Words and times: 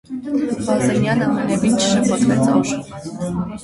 Բազենյանն 0.69 1.27
ամենևին 1.43 1.79
չշփոթվեց 1.85 2.53
օր. 2.59 2.77